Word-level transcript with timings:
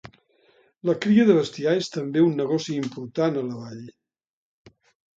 La 0.89 0.95
cria 1.03 1.25
de 1.27 1.35
bestiar 1.41 1.77
és 1.83 1.91
també 1.97 2.25
un 2.31 2.35
negoci 2.41 2.81
important 2.85 3.41
a 3.43 3.47
la 3.53 3.63
vall. 3.63 3.89